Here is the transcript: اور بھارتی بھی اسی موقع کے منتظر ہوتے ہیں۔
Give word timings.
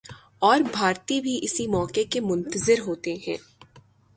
اور 0.39 0.59
بھارتی 0.71 1.19
بھی 1.21 1.39
اسی 1.41 1.67
موقع 1.67 1.99
کے 2.09 2.21
منتظر 2.21 2.79
ہوتے 2.79 3.13
ہیں۔ 3.27 3.37